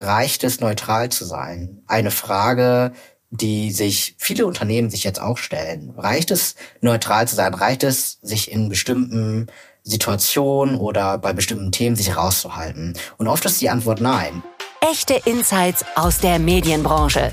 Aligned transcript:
reicht 0.00 0.44
es, 0.44 0.60
neutral 0.60 1.10
zu 1.10 1.24
sein? 1.24 1.82
Eine 1.86 2.10
Frage, 2.10 2.92
die 3.30 3.70
sich 3.72 4.14
viele 4.18 4.46
Unternehmen 4.46 4.90
sich 4.90 5.04
jetzt 5.04 5.20
auch 5.20 5.38
stellen. 5.38 5.92
Reicht 5.96 6.30
es, 6.30 6.54
neutral 6.80 7.28
zu 7.28 7.36
sein? 7.36 7.54
Reicht 7.54 7.82
es, 7.82 8.18
sich 8.22 8.50
in 8.50 8.68
bestimmten 8.68 9.48
Situationen 9.82 10.76
oder 10.76 11.18
bei 11.18 11.32
bestimmten 11.32 11.72
Themen 11.72 11.96
sich 11.96 12.16
rauszuhalten? 12.16 12.94
Und 13.18 13.28
oft 13.28 13.44
ist 13.44 13.60
die 13.60 13.70
Antwort 13.70 14.00
nein. 14.00 14.42
Echte 14.80 15.20
Insights 15.24 15.84
aus 15.96 16.18
der 16.18 16.38
Medienbranche. 16.38 17.32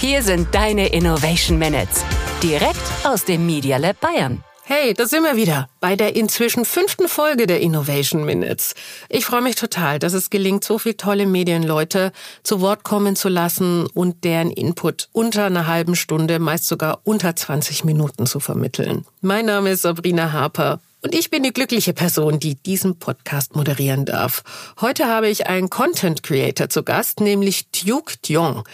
Hier 0.00 0.22
sind 0.22 0.54
deine 0.54 0.88
Innovation 0.88 1.58
Minutes. 1.58 2.04
Direkt 2.42 2.76
aus 3.04 3.24
dem 3.24 3.46
Media 3.46 3.78
Lab 3.78 3.98
Bayern. 4.00 4.44
Hey, 4.68 4.94
da 4.94 5.06
sind 5.06 5.22
wir 5.22 5.36
wieder 5.36 5.68
bei 5.78 5.94
der 5.94 6.16
inzwischen 6.16 6.64
fünften 6.64 7.06
Folge 7.06 7.46
der 7.46 7.60
Innovation 7.60 8.24
Minutes. 8.24 8.74
Ich 9.08 9.24
freue 9.24 9.40
mich 9.40 9.54
total, 9.54 10.00
dass 10.00 10.12
es 10.12 10.28
gelingt, 10.28 10.64
so 10.64 10.80
viele 10.80 10.96
tolle 10.96 11.24
Medienleute 11.24 12.10
zu 12.42 12.60
Wort 12.60 12.82
kommen 12.82 13.14
zu 13.14 13.28
lassen 13.28 13.86
und 13.94 14.24
deren 14.24 14.50
Input 14.50 15.08
unter 15.12 15.44
einer 15.44 15.68
halben 15.68 15.94
Stunde, 15.94 16.40
meist 16.40 16.66
sogar 16.66 16.98
unter 17.04 17.36
20 17.36 17.84
Minuten 17.84 18.26
zu 18.26 18.40
vermitteln. 18.40 19.04
Mein 19.20 19.46
Name 19.46 19.70
ist 19.70 19.82
Sabrina 19.82 20.32
Harper. 20.32 20.80
Und 21.00 21.14
ich 21.14 21.30
bin 21.30 21.44
die 21.44 21.52
glückliche 21.52 21.92
Person, 21.92 22.40
die 22.40 22.56
diesen 22.56 22.98
Podcast 22.98 23.54
moderieren 23.54 24.06
darf. 24.06 24.42
Heute 24.80 25.06
habe 25.06 25.28
ich 25.28 25.46
einen 25.46 25.70
Content 25.70 26.24
Creator 26.24 26.68
zu 26.68 26.82
Gast, 26.82 27.20
nämlich 27.20 27.70
Duke 27.70 28.14
Diong. 28.26 28.64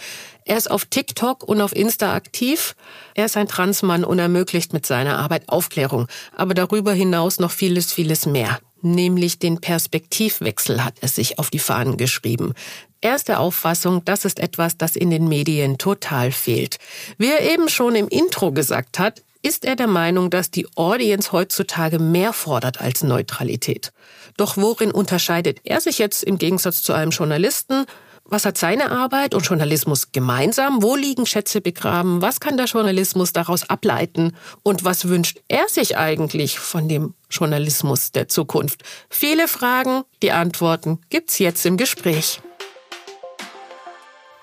Er 0.45 0.57
ist 0.57 0.69
auf 0.69 0.85
TikTok 0.85 1.43
und 1.43 1.61
auf 1.61 1.75
Insta 1.75 2.13
aktiv. 2.13 2.75
Er 3.15 3.25
ist 3.25 3.37
ein 3.37 3.47
Transmann 3.47 4.03
und 4.03 4.19
ermöglicht 4.19 4.73
mit 4.73 4.85
seiner 4.85 5.17
Arbeit 5.17 5.47
Aufklärung. 5.47 6.07
Aber 6.35 6.53
darüber 6.53 6.93
hinaus 6.93 7.39
noch 7.39 7.51
vieles, 7.51 7.91
vieles 7.91 8.25
mehr. 8.25 8.59
Nämlich 8.81 9.39
den 9.39 9.61
Perspektivwechsel 9.61 10.83
hat 10.83 10.95
er 10.99 11.07
sich 11.07 11.39
auf 11.39 11.49
die 11.49 11.59
Fahnen 11.59 11.95
geschrieben. 11.95 12.53
Er 12.99 13.15
ist 13.15 13.29
der 13.29 13.39
Auffassung, 13.39 14.03
das 14.03 14.25
ist 14.25 14.39
etwas, 14.39 14.77
das 14.77 14.95
in 14.95 15.09
den 15.09 15.27
Medien 15.27 15.77
total 15.77 16.31
fehlt. 16.31 16.77
Wie 17.17 17.31
er 17.31 17.41
eben 17.53 17.69
schon 17.69 17.95
im 17.95 18.09
Intro 18.09 18.51
gesagt 18.51 18.99
hat, 18.99 19.23
ist 19.41 19.65
er 19.65 19.75
der 19.75 19.87
Meinung, 19.87 20.29
dass 20.29 20.51
die 20.51 20.67
Audience 20.75 21.33
heutzutage 21.33 21.99
mehr 21.99 22.31
fordert 22.31 22.79
als 22.79 23.03
Neutralität. 23.03 23.91
Doch 24.37 24.57
worin 24.57 24.91
unterscheidet 24.91 25.59
er 25.65 25.81
sich 25.81 25.97
jetzt 25.97 26.23
im 26.23 26.37
Gegensatz 26.37 26.81
zu 26.81 26.93
einem 26.93 27.11
Journalisten? 27.11 27.85
Was 28.25 28.45
hat 28.45 28.57
seine 28.57 28.89
Arbeit 28.89 29.35
und 29.35 29.45
Journalismus 29.45 30.13
gemeinsam? 30.13 30.81
Wo 30.81 30.95
liegen 30.95 31.25
Schätze 31.25 31.59
begraben? 31.59 32.21
Was 32.21 32.39
kann 32.39 32.55
der 32.55 32.67
Journalismus 32.67 33.33
daraus 33.33 33.69
ableiten? 33.69 34.33
Und 34.63 34.85
was 34.85 35.09
wünscht 35.09 35.41
er 35.49 35.67
sich 35.67 35.97
eigentlich 35.97 36.57
von 36.57 36.87
dem 36.87 37.15
Journalismus 37.29 38.13
der 38.13 38.29
Zukunft? 38.29 38.83
Viele 39.09 39.49
Fragen, 39.49 40.03
die 40.21 40.31
Antworten 40.31 41.01
gibt's 41.09 41.37
jetzt 41.37 41.65
im 41.65 41.75
Gespräch. 41.75 42.41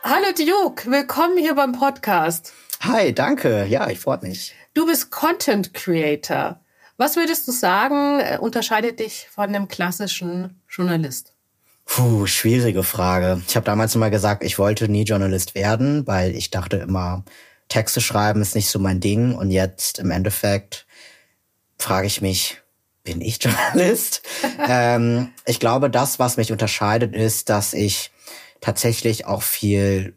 Hallo 0.03 0.29
Duke, 0.37 0.91
willkommen 0.91 1.39
hier 1.39 1.55
beim 1.55 1.73
Podcast. 1.73 2.53
Hi, 2.83 3.15
danke. 3.15 3.65
Ja, 3.65 3.89
ich 3.89 4.01
freue 4.01 4.21
mich. 4.21 4.55
Du 4.75 4.85
bist 4.87 5.11
Content 5.11 5.73
Creator. 5.73 6.61
Was 6.99 7.17
würdest 7.17 7.49
du 7.49 7.53
sagen, 7.53 8.21
äh, 8.21 8.37
unterscheidet 8.39 9.01
dich 9.01 9.27
von 9.31 9.45
einem 9.45 9.69
klassischen 9.69 10.63
Journalist? 10.69 11.35
Puh, 11.93 12.25
schwierige 12.27 12.85
Frage. 12.85 13.43
Ich 13.49 13.57
habe 13.57 13.67
damals 13.67 13.97
immer 13.97 14.11
gesagt, 14.11 14.45
ich 14.45 14.61
wollte 14.61 14.89
nie 14.89 15.03
Journalist 15.03 15.57
werden, 15.57 16.07
weil 16.07 16.37
ich 16.37 16.51
dachte 16.51 16.77
immer, 16.77 17.25
Texte 17.69 18.01
schreiben 18.01 18.43
ist 18.43 18.55
nicht 18.55 18.69
so 18.69 18.79
mein 18.79 19.01
Ding. 19.01 19.35
Und 19.35 19.51
jetzt 19.51 19.99
im 19.99 20.13
Endeffekt 20.13 20.87
frage 21.79 22.07
ich 22.07 22.21
mich, 22.21 22.59
bin 23.03 23.21
ich 23.21 23.39
Journalist? 23.43 24.23
ähm, 24.69 25.33
ich 25.47 25.59
glaube, 25.59 25.91
das, 25.91 26.21
was 26.21 26.37
mich 26.37 26.53
unterscheidet, 26.53 27.13
ist, 27.13 27.49
dass 27.49 27.73
ich 27.73 28.13
tatsächlich 28.61 29.27
auch 29.27 29.43
viel, 29.43 30.15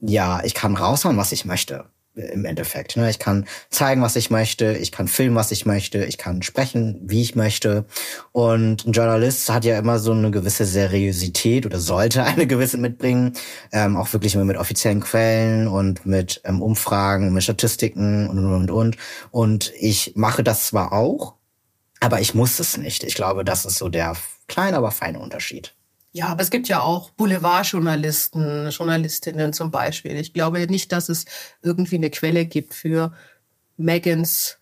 ja, 0.00 0.44
ich 0.44 0.52
kann 0.52 0.76
raushauen, 0.76 1.16
was 1.16 1.32
ich 1.32 1.46
möchte 1.46 1.86
im 2.20 2.44
Endeffekt. 2.44 2.96
Ne? 2.96 3.10
Ich 3.10 3.18
kann 3.18 3.46
zeigen, 3.70 4.02
was 4.02 4.16
ich 4.16 4.30
möchte, 4.30 4.76
ich 4.76 4.92
kann 4.92 5.08
filmen, 5.08 5.36
was 5.36 5.50
ich 5.50 5.66
möchte, 5.66 6.04
ich 6.04 6.18
kann 6.18 6.42
sprechen, 6.42 6.98
wie 7.02 7.22
ich 7.22 7.34
möchte. 7.34 7.84
Und 8.32 8.86
ein 8.86 8.92
Journalist 8.92 9.50
hat 9.50 9.64
ja 9.64 9.78
immer 9.78 9.98
so 9.98 10.12
eine 10.12 10.30
gewisse 10.30 10.64
Seriosität 10.64 11.66
oder 11.66 11.78
sollte 11.78 12.24
eine 12.24 12.46
gewisse 12.46 12.78
mitbringen, 12.78 13.34
ähm, 13.72 13.96
auch 13.96 14.12
wirklich 14.12 14.34
immer 14.34 14.44
mit 14.44 14.56
offiziellen 14.56 15.00
Quellen 15.00 15.68
und 15.68 16.06
mit 16.06 16.40
ähm, 16.44 16.62
Umfragen, 16.62 17.32
mit 17.32 17.42
Statistiken 17.42 18.28
und 18.28 18.38
und 18.38 18.54
und 18.54 18.70
und. 18.70 18.96
Und 19.30 19.72
ich 19.78 20.12
mache 20.16 20.44
das 20.44 20.66
zwar 20.66 20.92
auch, 20.92 21.34
aber 22.00 22.20
ich 22.20 22.34
muss 22.34 22.58
es 22.58 22.76
nicht. 22.76 23.04
Ich 23.04 23.14
glaube, 23.14 23.44
das 23.44 23.64
ist 23.64 23.78
so 23.78 23.88
der 23.88 24.16
kleine, 24.48 24.76
aber 24.76 24.90
feine 24.90 25.20
Unterschied. 25.20 25.74
Ja, 26.12 26.26
aber 26.26 26.42
es 26.42 26.50
gibt 26.50 26.68
ja 26.68 26.80
auch 26.80 27.10
Boulevardjournalisten, 27.10 28.70
Journalistinnen 28.70 29.52
zum 29.52 29.70
Beispiel. 29.70 30.16
Ich 30.16 30.32
glaube 30.32 30.66
nicht, 30.66 30.90
dass 30.90 31.08
es 31.08 31.24
irgendwie 31.62 31.96
eine 31.96 32.10
Quelle 32.10 32.46
gibt 32.46 32.74
für 32.74 33.12
Megans 33.76 34.58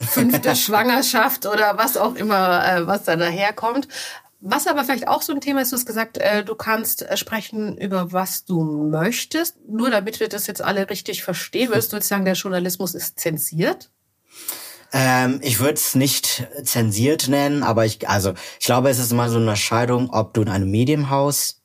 fünfte 0.00 0.54
Schwangerschaft 0.56 1.46
oder 1.46 1.76
was 1.76 1.96
auch 1.96 2.14
immer, 2.14 2.64
äh, 2.66 2.86
was 2.86 3.04
da 3.04 3.16
daherkommt. 3.16 3.88
Was 4.44 4.66
aber 4.66 4.84
vielleicht 4.84 5.06
auch 5.06 5.22
so 5.22 5.32
ein 5.32 5.40
Thema 5.40 5.62
ist, 5.62 5.70
du 5.70 5.76
hast 5.76 5.86
gesagt, 5.86 6.18
äh, 6.18 6.44
du 6.44 6.54
kannst 6.54 7.02
äh, 7.02 7.16
sprechen 7.16 7.76
über 7.78 8.12
was 8.12 8.44
du 8.44 8.62
möchtest. 8.62 9.56
Nur 9.68 9.90
damit 9.90 10.20
wir 10.20 10.28
das 10.28 10.46
jetzt 10.46 10.62
alle 10.62 10.88
richtig 10.90 11.22
verstehen, 11.22 11.68
würdest 11.68 11.92
du 11.92 11.96
jetzt 11.96 12.08
sagen, 12.08 12.24
der 12.24 12.34
Journalismus 12.34 12.94
ist 12.94 13.18
zensiert? 13.18 13.90
Ähm, 14.92 15.40
ich 15.42 15.60
würde 15.60 15.74
es 15.74 15.94
nicht 15.94 16.46
zensiert 16.64 17.28
nennen, 17.28 17.62
aber 17.62 17.86
ich, 17.86 18.08
also 18.08 18.34
ich 18.60 18.66
glaube, 18.66 18.90
es 18.90 18.98
ist 18.98 19.12
immer 19.12 19.30
so 19.30 19.38
eine 19.38 19.56
Scheidung, 19.56 20.10
ob 20.10 20.34
du 20.34 20.42
in 20.42 20.48
einem 20.48 20.70
Medienhaus 20.70 21.62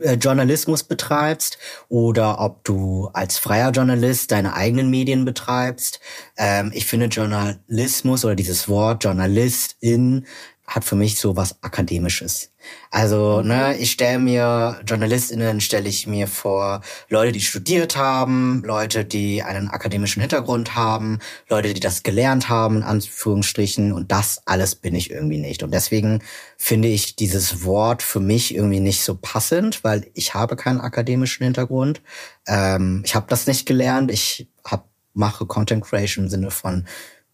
äh, 0.00 0.14
Journalismus 0.14 0.82
betreibst 0.84 1.58
oder 1.88 2.40
ob 2.40 2.64
du 2.64 3.10
als 3.12 3.38
freier 3.38 3.70
Journalist 3.70 4.30
deine 4.30 4.54
eigenen 4.54 4.90
Medien 4.90 5.24
betreibst. 5.24 6.00
Ähm, 6.36 6.70
ich 6.74 6.86
finde 6.86 7.06
Journalismus 7.06 8.24
oder 8.24 8.34
dieses 8.34 8.68
Wort 8.68 9.04
Journalistin 9.04 10.26
hat 10.68 10.84
für 10.84 10.96
mich 10.96 11.18
so 11.18 11.34
was 11.34 11.62
Akademisches. 11.62 12.52
Also, 12.90 13.40
ne, 13.40 13.76
ich 13.78 13.92
stelle 13.92 14.18
mir 14.18 14.80
JournalistInnen 14.86 15.62
stelle 15.62 15.88
ich 15.88 16.06
mir 16.06 16.28
vor 16.28 16.82
Leute, 17.08 17.32
die 17.32 17.40
studiert 17.40 17.96
haben, 17.96 18.62
Leute, 18.66 19.06
die 19.06 19.42
einen 19.42 19.70
akademischen 19.70 20.20
Hintergrund 20.20 20.74
haben, 20.74 21.20
Leute, 21.48 21.72
die 21.72 21.80
das 21.80 22.02
gelernt 22.02 22.50
haben, 22.50 22.76
in 22.76 22.82
Anführungsstrichen, 22.82 23.92
und 23.94 24.12
das 24.12 24.42
alles 24.44 24.74
bin 24.74 24.94
ich 24.94 25.10
irgendwie 25.10 25.38
nicht. 25.38 25.62
Und 25.62 25.72
deswegen 25.72 26.22
finde 26.58 26.88
ich 26.88 27.16
dieses 27.16 27.64
Wort 27.64 28.02
für 28.02 28.20
mich 28.20 28.54
irgendwie 28.54 28.80
nicht 28.80 29.02
so 29.02 29.16
passend, 29.16 29.82
weil 29.84 30.10
ich 30.12 30.34
habe 30.34 30.54
keinen 30.56 30.80
akademischen 30.80 31.44
Hintergrund. 31.44 32.02
Ähm, 32.46 33.02
ich 33.06 33.14
habe 33.14 33.26
das 33.30 33.46
nicht 33.46 33.64
gelernt. 33.64 34.10
Ich 34.10 34.48
hab, 34.64 34.86
mache 35.14 35.46
Content 35.46 35.82
Creation 35.82 36.26
im 36.26 36.30
Sinne 36.30 36.50
von 36.50 36.86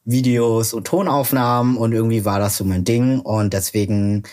Videos 0.04 0.75
und 0.75 0.87
Tonaufnahmen 0.87 1.76
und 1.76 1.92
irgendwie 1.92 2.25
war 2.25 2.38
das 2.38 2.56
so 2.56 2.65
mein 2.65 2.84
Ding 2.84 3.20
und 3.20 3.53
deswegen 3.53 4.25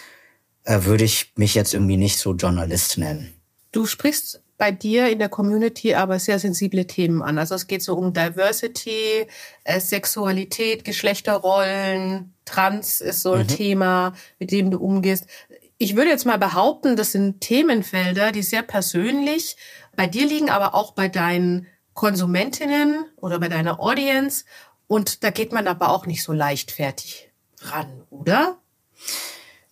äh, 0.64 0.84
würde 0.84 1.04
ich 1.04 1.32
mich 1.36 1.56
jetzt 1.56 1.74
irgendwie 1.74 1.98
nicht 1.98 2.18
so 2.18 2.34
Journalist 2.34 2.98
nennen. 2.98 3.34
Du 3.72 3.86
sprichst 3.86 4.42
bei 4.58 4.72
dir 4.72 5.10
in 5.10 5.18
der 5.18 5.30
Community 5.30 5.96
aber 5.96 6.20
sehr 6.20 6.38
sensible 6.38 6.86
Themen 6.86 7.24
an. 7.24 7.40
Also 7.40 7.56
es 7.56 7.66
geht 7.66 7.82
so 7.82 7.96
um 7.96 8.14
Diversity, 8.14 9.26
äh, 9.64 9.80
Sexualität, 9.80 10.84
Geschlechterrollen, 10.84 12.36
Trans 12.46 13.02
ist 13.02 13.24
so 13.24 13.34
ein 13.34 13.44
mhm. 13.44 13.48
Thema, 13.48 14.14
mit 14.38 14.52
dem 14.52 14.70
du 14.70 14.78
umgehst. 14.78 15.26
Ich 15.80 15.96
würde 15.96 16.12
jetzt 16.12 16.28
mal 16.28 16.38
behaupten, 16.38 16.96
das 16.96 17.12
sind 17.12 17.42
Themenfelder, 17.42 18.32
die 18.32 18.44
sehr 18.44 18.62
persönlich 18.62 19.58
bei 19.96 20.06
dir 20.06 20.28
liegen, 20.28 20.52
aber 20.52 20.76
auch 20.76 20.92
bei 20.92 21.08
deinen 21.08 21.66
Konsumentinnen 21.94 23.06
oder 23.16 23.40
bei 23.40 23.50
deiner 23.50 23.80
Audience. 23.80 24.46
Und 24.92 25.24
da 25.24 25.30
geht 25.30 25.54
man 25.54 25.70
aber 25.70 25.88
auch 25.88 26.06
nicht 26.06 26.22
so 26.22 26.34
leichtfertig 26.34 27.32
ran, 27.62 28.04
oder? 28.10 28.58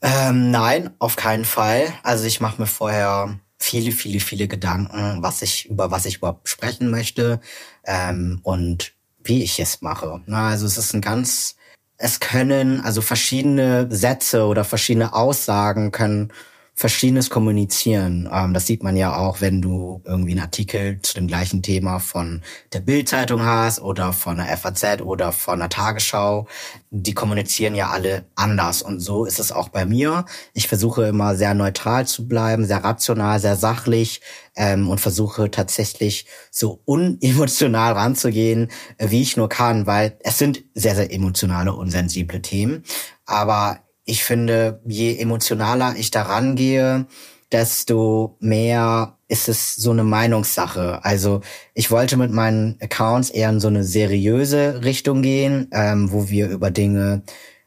Ähm, 0.02 0.50
nein, 0.50 0.91
auf 0.97 1.18
keinen 1.18 1.44
Fall. 1.44 1.94
Also 2.03 2.24
ich 2.24 2.40
mache 2.40 2.62
mir 2.62 2.68
vorher 2.68 3.38
viele, 3.57 3.91
viele, 3.91 4.22
viele 4.22 4.47
Gedanken, 4.47 5.21
was 5.21 5.42
ich 5.42 5.66
über 5.66 5.92
was 5.92 6.06
ich 6.06 6.19
überhaupt 6.19 6.48
sprechen 6.48 6.89
möchte 6.89 7.42
ähm, 7.83 8.39
und 8.44 8.94
wie 9.21 9.44
ich 9.44 9.60
es 9.60 9.81
mache. 9.81 10.21
Na, 10.25 10.48
also 10.51 10.66
es 10.66 10.77
ist 10.77 10.94
ein 10.94 11.01
ganz, 11.01 11.57
es 11.98 12.22
können 12.22 12.80
also 12.80 13.01
verschiedene 13.01 13.94
Sätze 13.94 14.45
oder 14.45 14.63
verschiedene 14.63 15.12
Aussagen 15.12 15.92
können 15.92 16.31
Verschiedenes 16.80 17.30
kommunizieren. 17.30 18.30
Ähm, 18.31 18.54
das 18.54 18.66
sieht 18.66 18.84
man 18.84 18.96
ja 18.96 19.18
auch, 19.18 19.42
wenn 19.42 19.62
du 19.62 20.02
irgendwie 20.06 20.31
einen 20.31 20.40
Artikel 20.40 21.02
zu 21.02 21.14
dem 21.14 21.28
gleichen 21.28 21.62
Thema 21.62 22.00
von 22.00 22.42
der 22.72 22.80
Bildzeitung 22.80 23.44
hast 23.44 23.81
oder 23.81 24.14
von 24.14 24.38
der 24.38 24.46
FAZ 24.56 25.02
oder 25.02 25.34
von 25.34 25.60
der 25.60 25.68
Tagesschau. 25.68 26.48
Die 26.90 27.14
kommunizieren 27.14 27.76
ja 27.76 27.90
alle 27.90 28.24
anders. 28.36 28.81
Und 28.81 29.02
so 29.02 29.26
ist 29.26 29.42
es 29.42 29.52
auch 29.52 29.68
bei 29.68 29.86
mir. 29.86 30.24
Ich 30.54 30.70
versuche 30.70 31.04
immer 31.04 31.36
sehr 31.36 31.54
neutral 31.54 32.08
zu 32.08 32.30
bleiben, 32.30 32.64
sehr 32.64 32.82
rational, 32.82 33.42
sehr 33.42 33.58
sachlich 33.58 34.22
ähm, 34.56 34.90
und 34.90 35.02
versuche 35.02 35.52
tatsächlich 35.52 36.28
so 36.50 36.82
unemotional 36.86 37.92
ranzugehen, 37.92 38.70
äh, 38.98 39.10
wie 39.10 39.22
ich 39.22 39.36
nur 39.36 39.50
kann, 39.50 39.86
weil 39.86 40.18
es 40.22 40.38
sind 40.38 40.64
sehr, 40.75 40.96
sehr 40.96 41.12
emotionale 41.12 41.74
und 41.74 41.92
sensible 41.92 42.42
Themen. 42.42 42.84
Aber 43.25 43.82
ich 44.10 44.24
finde, 44.24 44.82
je 44.86 45.18
emotionaler 45.18 45.96
ich 45.96 46.10
daran 46.10 46.56
gehe, 46.56 47.06
desto 47.52 48.38
mehr 48.40 49.18
ist 49.28 49.48
es 49.48 49.76
so 49.76 49.92
eine 49.92 50.04
Meinungssache. 50.04 51.04
Also 51.04 51.42
ich 51.74 51.92
wollte 51.92 52.18
mit 52.18 52.32
meinen 52.32 52.78
Accounts 52.82 53.30
eher 53.30 53.50
in 53.50 53.60
so 53.60 53.68
eine 53.68 53.84
seriöse 53.84 54.84
Richtung 54.84 55.22
gehen, 55.22 55.68
ähm, 55.72 56.12
wo 56.12 56.30
wir 56.30 56.50
über 56.50 56.72
Dinge 56.72 57.24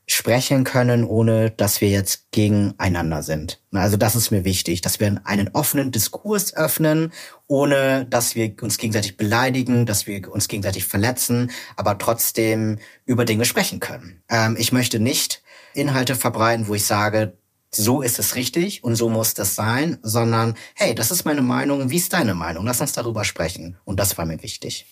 sprechen 0.06 0.64
können, 0.64 1.04
ohne 1.04 1.50
dass 1.50 1.80
wir 1.80 1.88
jetzt 1.88 2.32
gegeneinander 2.32 3.22
sind. 3.22 3.60
Also 3.72 3.96
das 3.96 4.16
ist 4.16 4.32
mir 4.32 4.44
wichtig, 4.44 4.80
dass 4.80 4.98
wir 4.98 5.20
einen 5.24 5.50
offenen 5.52 5.92
Diskurs 5.92 6.54
öffnen, 6.54 7.12
ohne 7.46 8.04
dass 8.10 8.34
wir 8.34 8.52
uns 8.60 8.78
gegenseitig 8.78 9.16
beleidigen, 9.16 9.86
dass 9.86 10.08
wir 10.08 10.30
uns 10.30 10.48
gegenseitig 10.48 10.84
verletzen, 10.84 11.52
aber 11.76 11.98
trotzdem 11.98 12.78
über 13.06 13.24
Dinge 13.24 13.44
sprechen 13.44 13.78
können. 13.78 14.22
Ähm, 14.28 14.56
ich 14.58 14.72
möchte 14.72 14.98
nicht 14.98 15.42
Inhalte 15.74 16.14
verbreiten, 16.14 16.68
wo 16.68 16.74
ich 16.74 16.84
sage, 16.84 17.36
so 17.74 18.02
ist 18.02 18.18
es 18.18 18.34
richtig 18.34 18.84
und 18.84 18.96
so 18.96 19.08
muss 19.08 19.34
das 19.34 19.54
sein, 19.54 19.98
sondern 20.02 20.54
hey, 20.74 20.94
das 20.94 21.10
ist 21.10 21.24
meine 21.24 21.42
Meinung, 21.42 21.90
wie 21.90 21.96
ist 21.96 22.12
deine 22.12 22.34
Meinung? 22.34 22.66
Lass 22.66 22.80
uns 22.80 22.92
darüber 22.92 23.24
sprechen. 23.24 23.78
Und 23.84 23.98
das 23.98 24.18
war 24.18 24.26
mir 24.26 24.42
wichtig. 24.42 24.86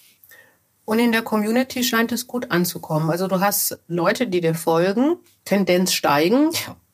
Und 0.87 0.99
in 0.99 1.13
der 1.13 1.23
Community 1.23 1.85
scheint 1.85 2.11
es 2.11 2.27
gut 2.27 2.51
anzukommen. 2.51 3.11
Also 3.11 3.29
du 3.29 3.41
hast 3.41 3.79
Leute, 3.87 4.27
die 4.27 4.41
dir 4.41 4.55
folgen, 4.55 5.17
Tendenz 5.45 5.93
steigen. 5.93 6.51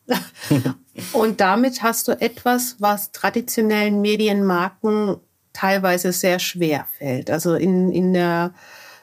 Ja. 0.09 0.25
und 1.13 1.41
damit 1.41 1.83
hast 1.83 2.09
du 2.09 2.13
etwas, 2.21 2.77
was 2.79 3.13
traditionellen 3.13 4.01
Medienmarken 4.01 5.17
teilweise 5.53 6.13
sehr 6.13 6.39
schwer 6.39 6.87
fällt. 6.99 7.31
Also 7.31 7.55
in, 7.55 7.91
in 7.91 8.13
der 8.13 8.53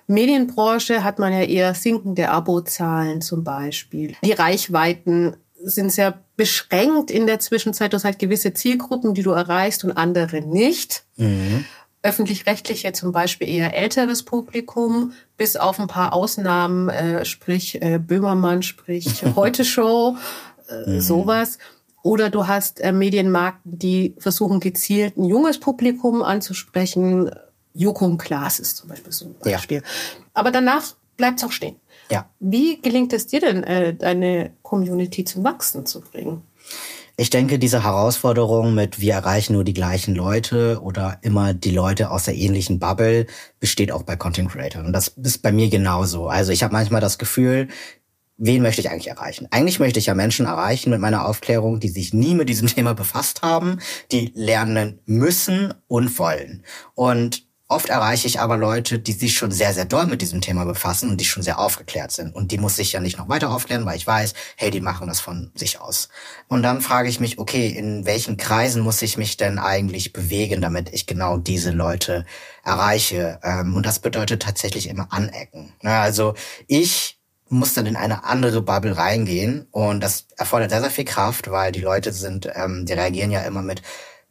Medienbranche 0.08 1.04
hat 1.04 1.20
man 1.20 1.34
ja 1.34 1.42
eher 1.42 1.74
sinkende 1.74 2.30
Abozahlen 2.30 3.22
zum 3.22 3.44
Beispiel. 3.44 4.16
Die 4.24 4.34
Reichweiten 4.34 5.36
sind 5.64 5.92
sehr 5.92 6.20
beschränkt 6.36 7.10
in 7.10 7.26
der 7.26 7.40
Zwischenzeit. 7.40 7.94
Du 7.94 7.96
hast 7.96 8.06
halt 8.06 8.20
gewisse 8.20 8.54
Zielgruppen, 8.54 9.14
die 9.14 9.24
du 9.24 9.32
erreichst 9.32 9.84
und 9.84 9.92
andere 9.92 10.42
nicht. 10.42 11.04
Mhm 11.16 11.66
öffentlich-rechtliche 12.04 12.92
zum 12.92 13.14
Beispiel 13.14 13.48
eher 13.48 13.76
älteres 13.76 14.24
Publikum, 14.24 15.14
bis 15.38 15.56
auf 15.56 15.80
ein 15.80 15.88
paar 15.88 16.14
Ausnahmen, 16.14 16.90
äh, 16.90 17.26
sprich 17.26 17.82
äh, 17.82 17.98
Böhmermann, 17.98 18.62
sprich 18.62 19.24
Heute 19.36 19.66
Show, 19.66 20.18
äh, 20.70 20.90
mhm. 20.90 21.02
sowas. 21.02 21.58
Oder 22.04 22.30
du 22.30 22.48
hast 22.48 22.82
äh, 22.82 22.92
Medienmarken, 22.92 23.80
die 23.80 24.16
versuchen 24.20 24.60
gezielt 24.60 25.18
ein 25.18 25.24
junges 25.24 25.60
Publikum 25.60 26.22
anzusprechen. 26.22 27.32
Joko 27.74 28.06
und 28.06 28.18
Klaas 28.18 28.60
ist 28.60 28.78
zum 28.78 28.90
Beispiel 28.90 29.12
so 29.12 29.25
ein 29.25 29.36
Beispiel. 29.40 29.78
Ja. 29.78 29.84
Aber 30.34 30.52
danach 30.52 30.96
bleibt 31.18 31.40
es 31.40 31.46
auch 31.46 31.52
stehen. 31.52 31.75
Ja. 32.10 32.30
Wie 32.40 32.81
gelingt 32.81 33.14
es 33.14 33.28
dir 33.28 33.40
denn, 33.40 33.64
äh, 33.64 33.94
deine 33.94 34.54
Community 34.62 35.24
zum 35.24 35.44
Wachsen 35.44 35.86
zu 35.86 36.02
bringen? 36.02 36.44
Ich 37.16 37.30
denke, 37.30 37.60
diese 37.60 37.84
Herausforderung 37.84 38.74
mit 38.74 39.00
wir 39.00 39.14
erreichen 39.14 39.54
nur 39.54 39.64
die 39.64 39.75
gleichen 39.75 40.16
Leute 40.16 40.81
oder 40.81 41.20
immer 41.22 41.54
die 41.54 41.70
Leute 41.70 42.10
aus 42.10 42.24
der 42.24 42.36
ähnlichen 42.36 42.80
Bubble 42.80 43.28
besteht 43.60 43.92
auch 43.92 44.02
bei 44.02 44.16
Content 44.16 44.50
Creator. 44.50 44.84
Und 44.84 44.94
das 44.94 45.10
ist 45.10 45.44
bei 45.44 45.52
mir 45.52 45.69
genauso. 45.69 46.28
Also 46.28 46.52
ich 46.52 46.64
habe 46.64 46.74
manchmal 46.74 47.02
das 47.02 47.19
Gefühl, 47.19 47.68
wen 48.38 48.64
möchte 48.64 48.81
ich 48.81 48.90
eigentlich 48.90 49.10
erreichen? 49.10 49.48
Eigentlich 49.52 49.80
möchte 49.80 50.00
ich 50.00 50.08
ja 50.08 50.16
Menschen 50.16 50.48
erreichen 50.48 50.90
mit 50.90 51.00
meiner 51.00 51.28
Aufklärung, 51.28 51.80
die 51.80 51.90
sich 51.90 52.14
nie 52.14 52.34
mit 52.34 52.50
diesem 52.50 52.68
Thema 52.76 52.94
befasst 52.94 53.44
haben, 53.44 53.80
die 54.12 54.31
lernen 54.34 55.00
müssen 55.06 55.74
und 55.88 56.18
wollen. 56.18 56.64
Und 56.96 57.46
Oft 57.74 57.90
erreiche 57.90 58.28
ich 58.28 58.40
aber 58.40 58.56
Leute, 58.56 59.00
die 59.00 59.14
sich 59.14 59.34
schon 59.34 59.50
sehr, 59.50 59.74
sehr 59.74 59.86
doll 59.86 60.06
mit 60.06 60.22
diesem 60.22 60.42
Thema 60.42 60.64
befassen 60.64 61.10
und 61.10 61.20
die 61.20 61.25
schon 61.25 61.42
sehr 61.42 61.58
aufgeklärt 61.58 62.12
sind. 62.12 62.36
Und 62.36 62.52
die 62.52 62.60
muss 62.60 62.78
ich 62.78 62.92
ja 62.92 63.00
nicht 63.00 63.18
noch 63.18 63.30
weiter 63.30 63.50
aufklären, 63.50 63.84
weil 63.84 63.98
ich 63.98 64.06
weiß, 64.06 64.36
hey, 64.58 64.70
die 64.70 64.80
machen 64.80 65.08
das 65.08 65.20
von 65.20 65.52
sich 65.56 65.81
aus. 65.81 66.10
Und 66.48 66.62
dann 66.62 66.81
frage 66.81 67.10
ich 67.10 67.20
mich, 67.20 67.40
okay, 67.40 67.70
in 67.70 68.06
welchen 68.06 68.38
Kreisen 68.38 68.84
muss 68.84 69.02
ich 69.02 69.18
mich 69.18 69.38
denn 69.38 69.58
eigentlich 69.58 70.14
bewegen, 70.14 70.62
damit 70.62 70.94
ich 70.94 71.08
genau 71.08 71.38
diese 71.38 71.72
Leute 71.72 72.28
erreiche? 72.64 73.40
Ähm, 73.42 73.76
und 73.76 73.88
das 73.88 73.98
bedeutet 73.98 74.44
tatsächlich 74.44 74.88
immer 74.88 75.08
anecken. 75.10 75.74
Also 75.81 76.36
ich 76.68 77.18
muss 77.50 77.74
dann 77.74 77.88
in 77.88 77.96
eine 77.96 78.24
andere 78.24 78.62
Bubble 78.62 78.96
reingehen 78.96 79.66
und 79.72 80.02
das 80.02 80.28
erfordert 80.38 80.69
sehr, 80.69 80.81
sehr 80.81 80.92
viel 80.92 81.06
Kraft, 81.06 81.50
weil 81.50 81.72
die 81.72 81.81
Leute 81.81 82.14
sind, 82.14 82.48
ähm, 82.54 82.86
die 82.86 82.94
reagieren 82.94 83.31
ja 83.31 83.42
immer 83.42 83.64
mit 83.64 83.81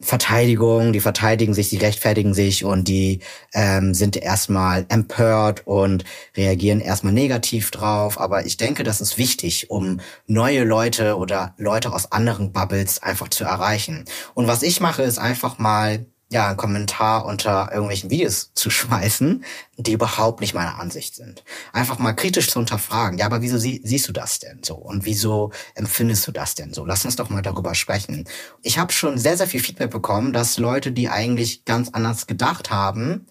Verteidigung, 0.03 0.91
die 0.93 0.99
verteidigen 0.99 1.53
sich, 1.53 1.69
die 1.69 1.77
rechtfertigen 1.77 2.33
sich 2.33 2.65
und 2.65 2.87
die 2.87 3.19
ähm, 3.53 3.93
sind 3.93 4.17
erstmal 4.17 4.85
empört 4.89 5.65
und 5.65 6.03
reagieren 6.35 6.81
erstmal 6.81 7.13
negativ 7.13 7.71
drauf. 7.71 8.19
Aber 8.19 8.45
ich 8.45 8.57
denke, 8.57 8.83
das 8.83 9.01
ist 9.01 9.17
wichtig, 9.17 9.69
um 9.69 10.01
neue 10.27 10.65
Leute 10.65 11.17
oder 11.17 11.53
Leute 11.57 11.93
aus 11.93 12.11
anderen 12.11 12.51
Bubbles 12.51 13.01
einfach 13.01 13.29
zu 13.29 13.45
erreichen. 13.45 14.05
Und 14.33 14.47
was 14.47 14.61
ich 14.61 14.81
mache, 14.81 15.03
ist 15.03 15.19
einfach 15.19 15.57
mal 15.57 16.05
ja, 16.33 16.47
einen 16.47 16.57
Kommentar 16.57 17.25
unter 17.25 17.69
irgendwelchen 17.71 18.09
Videos 18.09 18.51
zu 18.55 18.69
schmeißen, 18.69 19.45
die 19.77 19.93
überhaupt 19.93 20.41
nicht 20.41 20.53
meiner 20.53 20.79
Ansicht 20.79 21.15
sind. 21.15 21.43
Einfach 21.71 21.99
mal 21.99 22.13
kritisch 22.13 22.49
zu 22.49 22.59
unterfragen. 22.59 23.19
Ja, 23.19 23.27
aber 23.27 23.41
wieso 23.41 23.57
sie, 23.57 23.81
siehst 23.83 24.07
du 24.07 24.13
das 24.13 24.39
denn 24.39 24.59
so? 24.63 24.75
Und 24.75 25.05
wieso 25.05 25.51
empfindest 25.75 26.27
du 26.27 26.31
das 26.31 26.55
denn 26.55 26.73
so? 26.73 26.85
Lass 26.85 27.05
uns 27.05 27.15
doch 27.15 27.29
mal 27.29 27.43
darüber 27.43 27.75
sprechen. 27.75 28.27
Ich 28.63 28.77
habe 28.79 28.91
schon 28.91 29.17
sehr, 29.17 29.37
sehr 29.37 29.47
viel 29.47 29.61
Feedback 29.61 29.91
bekommen, 29.91 30.33
dass 30.33 30.57
Leute, 30.57 30.91
die 30.91 31.07
eigentlich 31.07 31.65
ganz 31.65 31.89
anders 31.93 32.27
gedacht 32.27 32.71
haben, 32.71 33.27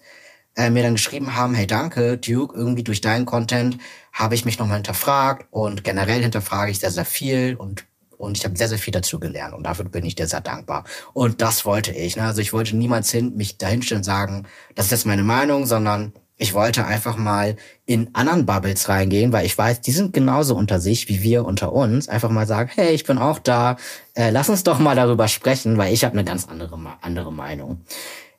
äh, 0.55 0.69
mir 0.69 0.83
dann 0.83 0.93
geschrieben 0.93 1.35
haben, 1.35 1.55
hey 1.55 1.67
danke, 1.67 2.17
Duke, 2.17 2.55
irgendwie 2.55 2.83
durch 2.83 3.01
deinen 3.01 3.25
Content 3.25 3.77
habe 4.13 4.35
ich 4.35 4.45
mich 4.45 4.59
nochmal 4.59 4.77
hinterfragt 4.77 5.47
und 5.51 5.83
generell 5.83 6.21
hinterfrage 6.21 6.71
ich 6.71 6.79
sehr, 6.79 6.91
sehr 6.91 7.05
viel 7.05 7.55
und 7.55 7.85
und 8.23 8.37
ich 8.37 8.45
habe 8.45 8.57
sehr, 8.57 8.67
sehr 8.67 8.77
viel 8.77 8.91
dazu 8.91 9.19
gelernt 9.19 9.53
und 9.53 9.63
dafür 9.63 9.85
bin 9.85 10.05
ich 10.05 10.15
dir 10.15 10.27
sehr 10.27 10.41
dankbar. 10.41 10.83
Und 11.13 11.41
das 11.41 11.65
wollte 11.65 11.91
ich. 11.91 12.15
Ne? 12.15 12.23
Also 12.23 12.41
ich 12.41 12.53
wollte 12.53 12.75
niemals 12.75 13.11
hin, 13.11 13.35
mich 13.35 13.57
dahinstellen 13.57 13.99
und 13.99 14.05
sagen, 14.05 14.45
das 14.75 14.85
ist 14.85 14.91
jetzt 14.91 15.05
meine 15.05 15.23
Meinung, 15.23 15.65
sondern 15.65 16.13
ich 16.37 16.53
wollte 16.53 16.85
einfach 16.85 17.15
mal 17.15 17.55
in 17.85 18.09
anderen 18.13 18.45
Bubbles 18.45 18.89
reingehen, 18.89 19.31
weil 19.31 19.45
ich 19.45 19.57
weiß, 19.57 19.81
die 19.81 19.91
sind 19.91 20.13
genauso 20.13 20.55
unter 20.55 20.79
sich 20.79 21.07
wie 21.07 21.21
wir 21.21 21.45
unter 21.45 21.71
uns. 21.71 22.09
Einfach 22.09 22.29
mal 22.29 22.47
sagen, 22.47 22.71
hey, 22.73 22.93
ich 22.93 23.03
bin 23.03 23.17
auch 23.17 23.39
da, 23.39 23.77
äh, 24.15 24.31
lass 24.31 24.49
uns 24.49 24.63
doch 24.63 24.79
mal 24.79 24.95
darüber 24.95 25.27
sprechen, 25.27 25.77
weil 25.77 25.93
ich 25.93 26.03
habe 26.03 26.13
eine 26.13 26.23
ganz 26.23 26.47
andere, 26.47 26.77
andere 27.01 27.31
Meinung. 27.31 27.81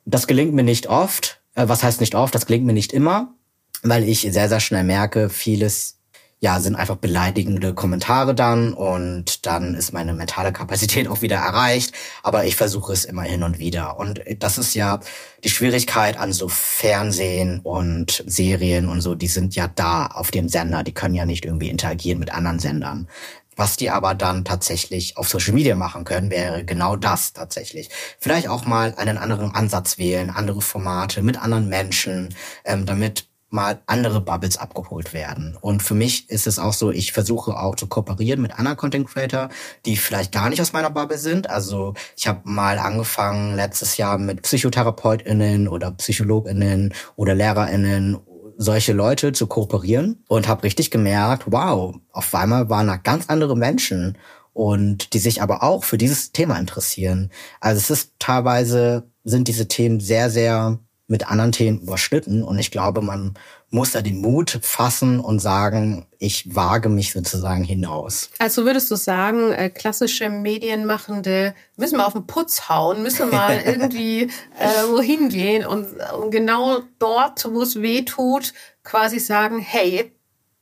Das 0.05 0.27
gelingt 0.27 0.53
mir 0.53 0.63
nicht 0.63 0.87
oft. 0.87 1.41
Äh, 1.55 1.67
was 1.67 1.83
heißt 1.83 2.01
nicht 2.01 2.15
oft? 2.15 2.35
Das 2.35 2.45
gelingt 2.45 2.65
mir 2.65 2.73
nicht 2.73 2.91
immer, 2.91 3.33
weil 3.81 4.03
ich 4.03 4.21
sehr, 4.21 4.49
sehr 4.49 4.59
schnell 4.59 4.83
merke, 4.83 5.29
vieles 5.29 5.97
ja, 6.45 6.59
sind 6.59 6.75
einfach 6.75 6.97
beleidigende 6.97 7.73
Kommentare 7.73 8.35
dann 8.35 8.73
und 8.73 9.47
dann 9.47 9.73
ist 9.73 9.93
meine 9.93 10.13
mentale 10.13 10.53
Kapazität 10.53 11.07
auch 11.07 11.23
wieder 11.23 11.37
erreicht. 11.37 11.91
Aber 12.21 12.45
ich 12.45 12.55
versuche 12.55 12.93
es 12.93 13.03
immer 13.03 13.23
hin 13.23 13.41
und 13.41 13.57
wieder. 13.57 13.97
Und 13.97 14.21
das 14.37 14.59
ist 14.59 14.75
ja 14.75 14.99
die 15.43 15.49
Schwierigkeit 15.49 16.17
an 16.19 16.33
so 16.33 16.47
Fernsehen 16.47 17.61
und 17.63 18.23
Serien 18.27 18.87
und 18.87 19.01
so, 19.01 19.15
die 19.15 19.25
sind 19.25 19.55
ja 19.55 19.67
da 19.67 20.05
auf 20.05 20.29
dem 20.29 20.47
Sender, 20.47 20.83
die 20.83 20.93
können 20.93 21.15
ja 21.15 21.25
nicht 21.25 21.45
irgendwie 21.45 21.69
interagieren 21.69 22.19
mit 22.19 22.31
anderen 22.31 22.59
Sendern. 22.59 23.07
Was 23.55 23.75
die 23.75 23.89
aber 23.89 24.13
dann 24.13 24.45
tatsächlich 24.45 25.17
auf 25.17 25.27
Social 25.27 25.55
Media 25.55 25.75
machen 25.75 26.03
können, 26.03 26.29
wäre 26.29 26.63
genau 26.63 26.95
das 26.95 27.33
tatsächlich. 27.33 27.89
Vielleicht 28.19 28.49
auch 28.49 28.65
mal 28.67 28.93
einen 28.97 29.17
anderen 29.17 29.49
Ansatz 29.55 29.97
wählen, 29.97 30.29
andere 30.29 30.61
Formate 30.61 31.23
mit 31.23 31.41
anderen 31.41 31.69
Menschen, 31.69 32.35
ähm, 32.65 32.85
damit 32.85 33.29
mal 33.55 33.81
andere 33.87 34.21
Bubbles 34.21 34.57
abgeholt 34.57 35.13
werden. 35.13 35.57
Und 35.59 35.81
für 35.81 35.95
mich 35.95 36.29
ist 36.29 36.45
es 36.45 36.59
auch 36.59 36.73
so, 36.73 36.91
ich 36.91 37.13
versuche 37.13 37.57
auch 37.57 37.75
zu 37.75 37.87
kooperieren 37.87 38.41
mit 38.41 38.59
anderen 38.59 38.77
Content 38.77 39.07
Creator, 39.07 39.49
die 39.85 39.97
vielleicht 39.97 40.31
gar 40.31 40.49
nicht 40.49 40.61
aus 40.61 40.73
meiner 40.73 40.91
Bubble 40.91 41.17
sind. 41.17 41.49
Also 41.49 41.95
ich 42.15 42.27
habe 42.27 42.41
mal 42.43 42.77
angefangen 42.77 43.55
letztes 43.55 43.97
Jahr 43.97 44.17
mit 44.17 44.43
PsychotherapeutInnen 44.43 45.67
oder 45.67 45.91
PsychologInnen 45.91 46.93
oder 47.15 47.33
LehrerInnen 47.33 48.19
solche 48.57 48.93
Leute 48.93 49.31
zu 49.31 49.47
kooperieren 49.47 50.23
und 50.27 50.47
habe 50.47 50.63
richtig 50.63 50.91
gemerkt, 50.91 51.43
wow, 51.47 51.95
auf 52.11 52.35
einmal 52.35 52.69
waren 52.69 52.87
da 52.87 52.97
ganz 52.97 53.25
andere 53.27 53.57
Menschen 53.57 54.17
und 54.53 55.13
die 55.13 55.19
sich 55.19 55.41
aber 55.41 55.63
auch 55.63 55.83
für 55.83 55.97
dieses 55.97 56.31
Thema 56.31 56.57
interessieren. 56.57 57.31
Also 57.59 57.79
es 57.79 57.89
ist 57.89 58.13
teilweise 58.19 59.09
sind 59.25 59.47
diese 59.47 59.67
Themen 59.67 59.99
sehr, 59.99 60.29
sehr 60.29 60.79
mit 61.07 61.29
anderen 61.29 61.51
Themen 61.51 61.81
überschnitten. 61.81 62.43
Und 62.43 62.57
ich 62.57 62.71
glaube, 62.71 63.01
man 63.01 63.35
muss 63.69 63.91
da 63.91 64.01
den 64.01 64.21
Mut 64.21 64.59
fassen 64.61 65.19
und 65.19 65.39
sagen, 65.39 66.07
ich 66.17 66.55
wage 66.55 66.89
mich 66.89 67.11
sozusagen 67.11 67.63
hinaus. 67.63 68.29
Also 68.39 68.65
würdest 68.65 68.89
du 68.89 68.95
sagen, 68.95 69.51
äh, 69.51 69.69
klassische 69.69 70.29
Medienmachende 70.29 71.53
müssen 71.77 71.97
wir 71.97 72.07
auf 72.07 72.13
den 72.13 72.25
Putz 72.25 72.69
hauen, 72.69 73.03
müssen 73.03 73.29
mal 73.29 73.61
irgendwie 73.65 74.23
äh, 74.59 74.89
wohin 74.89 75.29
gehen 75.29 75.65
und, 75.65 75.87
und 76.19 76.31
genau 76.31 76.79
dort, 76.97 77.45
wo 77.53 77.61
es 77.61 77.81
weh 77.81 78.01
tut, 78.03 78.53
quasi 78.83 79.19
sagen, 79.19 79.59
hey, 79.59 80.11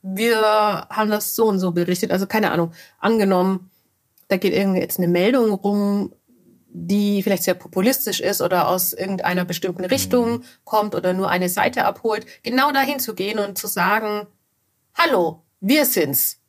wir 0.02 0.86
haben 0.90 1.10
das 1.10 1.34
so 1.34 1.46
und 1.46 1.58
so 1.58 1.70
berichtet. 1.70 2.10
Also 2.10 2.26
keine 2.26 2.50
Ahnung, 2.50 2.72
angenommen, 2.98 3.70
da 4.28 4.36
geht 4.36 4.52
irgendwie 4.52 4.80
jetzt 4.80 4.98
eine 4.98 5.08
Meldung 5.08 5.52
rum, 5.52 6.12
die 6.76 7.22
vielleicht 7.22 7.44
sehr 7.44 7.54
populistisch 7.54 8.20
ist 8.20 8.42
oder 8.42 8.68
aus 8.68 8.92
irgendeiner 8.92 9.44
bestimmten 9.44 9.84
Richtung 9.84 10.42
kommt 10.64 10.96
oder 10.96 11.12
nur 11.12 11.30
eine 11.30 11.48
Seite 11.48 11.84
abholt, 11.84 12.26
genau 12.42 12.72
dahin 12.72 12.98
zu 12.98 13.14
gehen 13.14 13.38
und 13.38 13.56
zu 13.56 13.68
sagen, 13.68 14.26
hallo, 14.94 15.44
wir 15.60 15.86
sind's, 15.86 16.40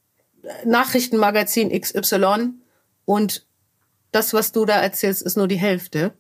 Nachrichtenmagazin 0.65 1.70
XY 1.79 2.53
und 3.05 3.46
das, 4.12 4.34
was 4.34 4.51
du 4.51 4.65
da 4.65 4.75
erzählst, 4.82 5.22
ist 5.22 5.38
nur 5.38 5.48
die 5.48 5.58
Hälfte. 5.58 6.13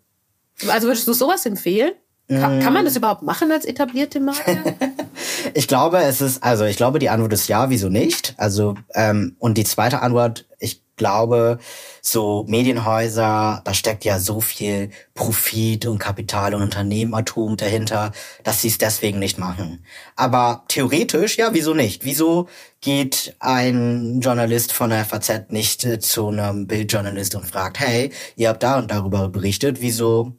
Also 0.67 0.87
würdest 0.87 1.07
du 1.07 1.13
sowas 1.13 1.45
empfehlen? 1.47 1.93
Kann, 2.27 2.59
kann 2.59 2.73
man 2.73 2.85
das 2.85 2.95
überhaupt 2.95 3.21
machen 3.23 3.51
als 3.51 3.65
etablierte 3.65 4.19
Marke? 4.19 4.75
ich 5.53 5.67
glaube, 5.67 5.97
es 5.99 6.21
ist, 6.21 6.43
also 6.43 6.65
ich 6.65 6.77
glaube, 6.77 6.99
die 6.99 7.09
Antwort 7.09 7.33
ist 7.33 7.47
ja, 7.47 7.69
wieso 7.69 7.89
nicht? 7.89 8.33
Also, 8.37 8.75
ähm, 8.93 9.35
und 9.39 9.57
die 9.57 9.63
zweite 9.63 10.01
Antwort, 10.01 10.45
ich 10.59 10.81
glaube, 10.95 11.59
so 12.01 12.45
Medienhäuser, 12.47 13.61
da 13.63 13.73
steckt 13.73 14.05
ja 14.05 14.19
so 14.19 14.41
viel 14.41 14.89
Profit 15.13 15.85
und 15.85 15.99
Kapital 15.99 16.53
und 16.53 16.61
Unternehmertum 16.61 17.57
dahinter, 17.57 18.11
dass 18.43 18.61
sie 18.61 18.69
es 18.69 18.77
deswegen 18.77 19.19
nicht 19.19 19.37
machen. 19.37 19.85
Aber 20.15 20.63
theoretisch, 20.67 21.37
ja, 21.37 21.53
wieso 21.53 21.73
nicht? 21.73 22.05
Wieso 22.05 22.47
geht 22.81 23.35
ein 23.39 24.21
Journalist 24.21 24.71
von 24.71 24.89
der 24.89 25.05
FAZ 25.05 25.49
nicht 25.49 25.85
äh, 25.85 25.99
zu 25.99 26.27
einem 26.27 26.67
Bildjournalist 26.67 27.35
und 27.35 27.45
fragt, 27.45 27.79
hey, 27.79 28.11
ihr 28.35 28.49
habt 28.49 28.63
da 28.63 28.77
und 28.77 28.91
darüber 28.91 29.29
berichtet, 29.29 29.81
wieso 29.81 30.33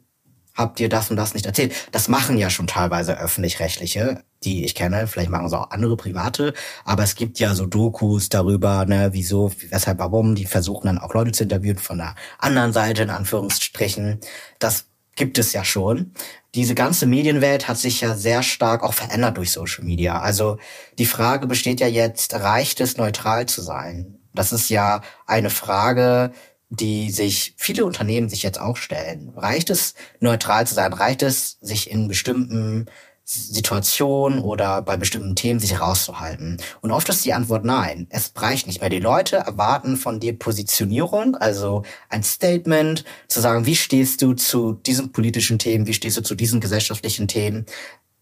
habt 0.55 0.79
ihr 0.79 0.89
das 0.89 1.11
und 1.11 1.17
das 1.17 1.33
nicht 1.33 1.45
erzählt? 1.45 1.73
Das 1.91 2.07
machen 2.07 2.37
ja 2.37 2.49
schon 2.49 2.67
teilweise 2.67 3.19
öffentlich-rechtliche, 3.19 4.23
die 4.43 4.65
ich 4.65 4.75
kenne. 4.75 5.07
Vielleicht 5.07 5.29
machen 5.29 5.45
es 5.47 5.53
auch 5.53 5.71
andere 5.71 5.97
private. 5.97 6.53
Aber 6.85 7.03
es 7.03 7.15
gibt 7.15 7.39
ja 7.39 7.55
so 7.55 7.65
Dokus 7.65 8.29
darüber, 8.29 8.85
ne, 8.85 9.09
wieso, 9.13 9.51
weshalb, 9.69 9.99
warum. 9.99 10.35
Die 10.35 10.45
versuchen 10.45 10.87
dann 10.87 10.97
auch 10.97 11.13
Leute 11.13 11.31
zu 11.31 11.43
interviewen 11.43 11.77
von 11.77 11.97
der 11.97 12.15
anderen 12.39 12.73
Seite, 12.73 13.03
in 13.03 13.09
Anführungsstrichen. 13.09 14.19
Das 14.59 14.85
gibt 15.15 15.37
es 15.37 15.51
ja 15.51 15.65
schon. 15.65 16.13
Diese 16.55 16.75
ganze 16.75 17.05
Medienwelt 17.05 17.67
hat 17.67 17.77
sich 17.77 18.01
ja 18.01 18.15
sehr 18.15 18.43
stark 18.43 18.83
auch 18.83 18.93
verändert 18.93 19.37
durch 19.37 19.51
Social 19.51 19.83
Media. 19.83 20.19
Also 20.21 20.57
die 20.97 21.05
Frage 21.05 21.47
besteht 21.47 21.79
ja 21.79 21.87
jetzt, 21.87 22.33
reicht 22.35 22.79
es 22.79 22.97
neutral 22.97 23.47
zu 23.47 23.61
sein? 23.61 24.19
Das 24.33 24.53
ist 24.53 24.69
ja 24.69 25.01
eine 25.25 25.49
Frage, 25.49 26.31
die 26.69 27.11
sich 27.11 27.53
viele 27.57 27.85
Unternehmen 27.85 28.29
sich 28.29 28.43
jetzt 28.43 28.59
auch 28.59 28.77
stellen. 28.77 29.33
Reicht 29.35 29.69
es, 29.69 29.93
neutral 30.19 30.67
zu 30.67 30.75
sein? 30.75 30.93
Reicht 30.93 31.23
es, 31.23 31.57
sich 31.61 31.89
in 31.89 32.07
bestimmten 32.07 32.87
Situationen 33.29 34.39
oder 34.39 34.81
bei 34.81 34.95
bestimmten 34.95 35.35
Themen 35.35 35.59
sich 35.59 35.73
herauszuhalten? 35.73 36.57
Und 36.81 36.91
oft 36.91 37.09
ist 37.09 37.25
die 37.25 37.33
Antwort 37.33 37.65
nein. 37.65 38.07
Es 38.09 38.31
reicht 38.37 38.67
nicht 38.67 38.79
mehr. 38.79 38.89
Die 38.89 38.99
Leute 38.99 39.35
erwarten 39.35 39.97
von 39.97 40.21
dir 40.21 40.37
Positionierung, 40.37 41.35
also 41.35 41.83
ein 42.07 42.23
Statement, 42.23 43.03
zu 43.27 43.41
sagen, 43.41 43.65
wie 43.65 43.75
stehst 43.75 44.21
du 44.21 44.33
zu 44.33 44.73
diesen 44.73 45.11
politischen 45.11 45.59
Themen, 45.59 45.87
wie 45.87 45.93
stehst 45.93 46.15
du 46.15 46.21
zu 46.21 46.35
diesen 46.35 46.61
gesellschaftlichen 46.61 47.27
Themen? 47.27 47.65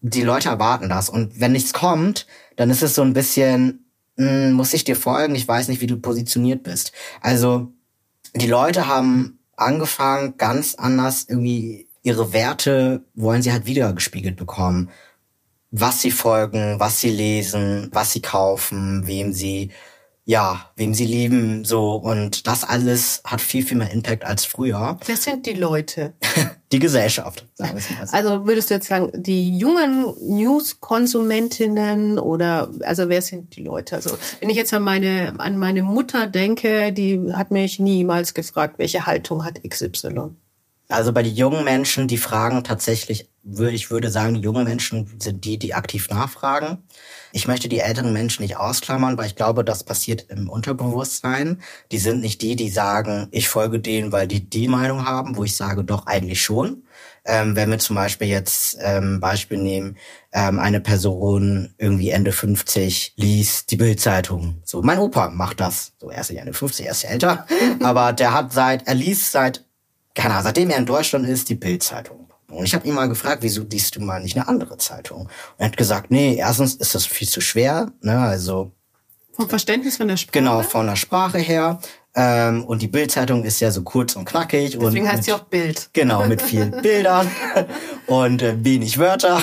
Die 0.00 0.22
Leute 0.22 0.48
erwarten 0.48 0.88
das. 0.88 1.08
Und 1.08 1.38
wenn 1.40 1.52
nichts 1.52 1.72
kommt, 1.72 2.26
dann 2.56 2.70
ist 2.70 2.82
es 2.82 2.96
so 2.96 3.02
ein 3.02 3.12
bisschen, 3.12 3.86
mh, 4.16 4.28
hm, 4.28 4.52
muss 4.54 4.74
ich 4.74 4.82
dir 4.82 4.96
folgen? 4.96 5.36
Ich 5.36 5.46
weiß 5.46 5.68
nicht, 5.68 5.80
wie 5.80 5.86
du 5.86 5.98
positioniert 5.98 6.64
bist. 6.64 6.90
Also, 7.20 7.72
die 8.34 8.48
Leute 8.48 8.88
haben 8.88 9.38
angefangen, 9.56 10.36
ganz 10.36 10.74
anders 10.74 11.26
irgendwie 11.28 11.85
ihre 12.06 12.32
Werte 12.32 13.02
wollen 13.14 13.42
sie 13.42 13.52
halt 13.52 13.66
wieder 13.66 13.92
gespiegelt 13.92 14.36
bekommen. 14.36 14.90
Was 15.72 16.00
sie 16.00 16.12
folgen, 16.12 16.78
was 16.78 17.00
sie 17.00 17.10
lesen, 17.10 17.90
was 17.92 18.12
sie 18.12 18.22
kaufen, 18.22 19.06
wem 19.06 19.32
sie 19.32 19.72
ja, 20.28 20.70
wem 20.74 20.92
sie 20.92 21.04
lieben, 21.04 21.64
so. 21.64 21.94
Und 21.94 22.48
das 22.48 22.64
alles 22.64 23.22
hat 23.24 23.40
viel, 23.40 23.64
viel 23.64 23.78
mehr 23.78 23.92
Impact 23.92 24.24
als 24.24 24.44
früher. 24.44 24.98
Wer 25.06 25.16
sind 25.16 25.46
die 25.46 25.52
Leute? 25.52 26.14
die 26.72 26.80
Gesellschaft, 26.80 27.46
sagen 27.54 27.78
wir 27.78 27.96
mal. 27.96 28.08
Also 28.10 28.44
würdest 28.44 28.70
du 28.70 28.74
jetzt 28.74 28.88
sagen, 28.88 29.10
die 29.14 29.56
jungen 29.56 30.14
News-Konsumentinnen 30.20 32.18
oder, 32.18 32.68
also 32.80 33.08
wer 33.08 33.22
sind 33.22 33.54
die 33.54 33.62
Leute? 33.62 33.94
Also 33.94 34.18
wenn 34.40 34.50
ich 34.50 34.56
jetzt 34.56 34.74
an 34.74 34.82
meine, 34.82 35.34
an 35.38 35.58
meine 35.58 35.84
Mutter 35.84 36.26
denke, 36.26 36.92
die 36.92 37.32
hat 37.32 37.52
mich 37.52 37.78
niemals 37.78 38.34
gefragt, 38.34 38.80
welche 38.80 39.06
Haltung 39.06 39.44
hat 39.44 39.60
XY. 39.62 40.34
Also 40.88 41.12
bei 41.12 41.22
den 41.22 41.34
jungen 41.34 41.64
Menschen, 41.64 42.06
die 42.06 42.16
fragen 42.16 42.62
tatsächlich, 42.62 43.28
ich 43.42 43.90
würde 43.90 44.10
sagen, 44.10 44.36
junge 44.36 44.64
Menschen 44.64 45.16
sind 45.20 45.44
die, 45.44 45.58
die 45.58 45.74
aktiv 45.74 46.08
nachfragen. 46.10 46.78
Ich 47.32 47.48
möchte 47.48 47.68
die 47.68 47.80
älteren 47.80 48.12
Menschen 48.12 48.42
nicht 48.42 48.56
ausklammern, 48.56 49.18
weil 49.18 49.26
ich 49.26 49.36
glaube, 49.36 49.64
das 49.64 49.84
passiert 49.84 50.26
im 50.30 50.48
Unterbewusstsein. 50.48 51.60
Die 51.90 51.98
sind 51.98 52.20
nicht 52.20 52.40
die, 52.42 52.56
die 52.56 52.70
sagen, 52.70 53.28
ich 53.32 53.48
folge 53.48 53.80
denen, 53.80 54.12
weil 54.12 54.28
die 54.28 54.48
die 54.48 54.68
Meinung 54.68 55.06
haben, 55.06 55.36
wo 55.36 55.44
ich 55.44 55.56
sage, 55.56 55.84
doch 55.84 56.06
eigentlich 56.06 56.42
schon. 56.42 56.84
Ähm, 57.24 57.56
wenn 57.56 57.70
wir 57.70 57.78
zum 57.78 57.96
Beispiel 57.96 58.28
jetzt 58.28 58.78
ähm, 58.80 59.18
Beispiel 59.18 59.58
nehmen, 59.58 59.96
ähm, 60.32 60.60
eine 60.60 60.80
Person 60.80 61.74
irgendwie 61.78 62.10
Ende 62.10 62.30
50 62.30 63.14
liest 63.16 63.72
die 63.72 63.76
Bildzeitung. 63.76 64.60
So, 64.64 64.82
mein 64.82 65.00
Opa 65.00 65.30
macht 65.30 65.60
das. 65.60 65.92
So, 66.00 66.10
er 66.10 66.20
ist 66.20 66.30
ja 66.30 66.40
Ende 66.40 66.52
50, 66.52 66.86
er 66.86 66.92
ist 66.92 67.02
ja 67.02 67.10
älter. 67.10 67.46
aber 67.82 68.12
der 68.12 68.32
hat 68.32 68.52
seit, 68.52 68.86
er 68.86 68.94
liest 68.94 69.32
seit 69.32 69.65
keine 70.16 70.34
Ahnung, 70.34 70.44
seitdem 70.44 70.70
er 70.70 70.78
in 70.78 70.86
Deutschland 70.86 71.28
ist, 71.28 71.48
die 71.48 71.54
Bild-Zeitung. 71.54 72.28
Und 72.48 72.64
ich 72.64 72.74
habe 72.74 72.86
ihn 72.88 72.94
mal 72.94 73.08
gefragt, 73.08 73.42
wieso 73.42 73.62
liest 73.62 73.96
du 73.96 74.00
mal 74.00 74.20
nicht 74.20 74.36
eine 74.36 74.48
andere 74.48 74.78
Zeitung? 74.78 75.22
Und 75.22 75.30
er 75.58 75.66
hat 75.66 75.76
gesagt, 75.76 76.10
nee, 76.10 76.36
erstens 76.36 76.74
ist 76.74 76.94
das 76.94 77.06
viel 77.06 77.28
zu 77.28 77.40
schwer, 77.40 77.92
ne, 78.00 78.18
also 78.18 78.72
vom 79.36 79.50
Verständnis 79.50 79.98
von 79.98 80.08
der 80.08 80.16
Sprache? 80.16 80.32
Genau, 80.32 80.62
von 80.62 80.86
der 80.86 80.96
Sprache 80.96 81.38
her. 81.38 81.78
Ähm, 82.14 82.64
und 82.64 82.80
die 82.80 82.88
Bildzeitung 82.88 83.44
ist 83.44 83.60
ja 83.60 83.70
so 83.70 83.82
kurz 83.82 84.16
und 84.16 84.24
knackig. 84.24 84.78
Deswegen 84.78 85.04
und 85.04 85.12
heißt 85.12 85.24
sie 85.24 85.34
auch 85.34 85.44
Bild. 85.44 85.90
Genau, 85.92 86.26
mit 86.26 86.40
vielen 86.40 86.70
Bildern 86.82 87.30
und 88.06 88.40
äh, 88.40 88.56
wenig 88.64 88.96
Wörter. 88.96 89.42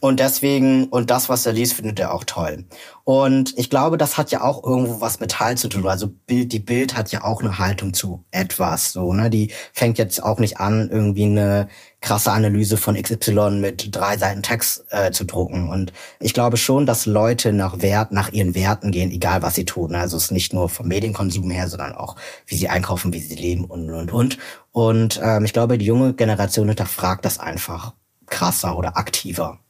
Und 0.00 0.18
deswegen, 0.18 0.88
und 0.88 1.10
das, 1.10 1.28
was 1.28 1.46
er 1.46 1.52
liest, 1.52 1.74
findet 1.74 2.00
er 2.00 2.12
auch 2.12 2.24
toll. 2.24 2.64
Und 3.08 3.56
ich 3.56 3.70
glaube, 3.70 3.96
das 3.96 4.18
hat 4.18 4.32
ja 4.32 4.42
auch 4.42 4.62
irgendwo 4.62 5.00
was 5.00 5.18
mit 5.18 5.40
Halt 5.40 5.58
zu 5.58 5.68
tun. 5.68 5.86
Also 5.88 6.08
Bild, 6.08 6.52
die 6.52 6.58
Bild 6.58 6.94
hat 6.94 7.10
ja 7.10 7.24
auch 7.24 7.40
eine 7.40 7.58
Haltung 7.58 7.94
zu 7.94 8.22
etwas. 8.32 8.92
So, 8.92 9.14
ne? 9.14 9.30
Die 9.30 9.50
fängt 9.72 9.96
jetzt 9.96 10.22
auch 10.22 10.38
nicht 10.38 10.60
an, 10.60 10.90
irgendwie 10.90 11.24
eine 11.24 11.68
krasse 12.02 12.32
Analyse 12.32 12.76
von 12.76 13.02
XY 13.02 13.52
mit 13.62 13.96
drei 13.96 14.18
Seiten 14.18 14.42
Text 14.42 14.84
äh, 14.90 15.10
zu 15.10 15.24
drucken. 15.24 15.70
Und 15.70 15.94
ich 16.20 16.34
glaube 16.34 16.58
schon, 16.58 16.84
dass 16.84 17.06
Leute 17.06 17.54
nach 17.54 17.80
Wert, 17.80 18.12
nach 18.12 18.30
ihren 18.30 18.54
Werten 18.54 18.90
gehen, 18.90 19.10
egal 19.10 19.40
was 19.40 19.54
sie 19.54 19.64
tun. 19.64 19.94
Also 19.94 20.18
es 20.18 20.24
ist 20.24 20.32
nicht 20.32 20.52
nur 20.52 20.68
vom 20.68 20.86
Medienkonsum 20.88 21.50
her, 21.50 21.66
sondern 21.68 21.94
auch, 21.94 22.14
wie 22.44 22.56
sie 22.56 22.68
einkaufen, 22.68 23.14
wie 23.14 23.20
sie 23.20 23.36
leben 23.36 23.64
und 23.64 23.88
und 23.88 24.12
und. 24.12 24.36
Und 24.72 25.18
ähm, 25.24 25.46
ich 25.46 25.54
glaube, 25.54 25.78
die 25.78 25.86
junge 25.86 26.12
Generation 26.12 26.68
hinterfragt 26.68 27.24
das 27.24 27.40
einfach 27.40 27.94
krasser 28.26 28.76
oder 28.76 28.98
aktiver. 28.98 29.60